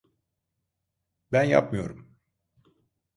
Ben 1.31 1.43
yapmıyorum. 1.43 2.17